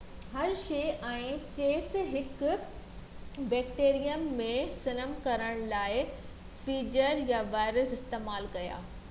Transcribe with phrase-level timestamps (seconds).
[0.35, 0.77] Hershey
[1.09, 1.25] ۽
[1.57, 4.49] Chase هڪ bacterium ۾
[5.01, 6.03] ضم ڪرڻ لاءِ
[6.65, 8.85] فيجز يا وائرس استعمال ڪيا